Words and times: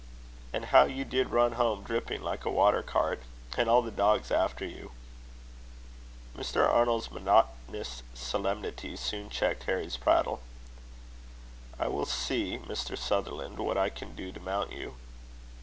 "And 0.51 0.65
how 0.73 0.85
you 0.85 1.05
did 1.05 1.29
run 1.29 1.51
home, 1.51 1.83
dripping 1.83 2.23
like 2.23 2.43
a 2.43 2.49
water 2.49 2.81
cart! 2.81 3.21
and 3.55 3.69
all 3.69 3.83
the 3.83 3.91
dogs 3.91 4.31
after 4.31 4.65
you!" 4.65 4.93
Mr. 6.35 6.67
Arnold's 6.67 7.11
monotonous 7.11 8.01
solemnity 8.15 8.95
soon 8.95 9.29
checked 9.29 9.65
Harry's 9.65 9.97
prattle. 9.97 10.41
"I 11.77 11.87
will 11.87 12.07
see, 12.07 12.57
Mr. 12.65 12.97
Sutherland, 12.97 13.59
what 13.59 13.77
I 13.77 13.89
can 13.89 14.15
do 14.15 14.31
to 14.31 14.39
mount 14.39 14.71
you." 14.71 14.95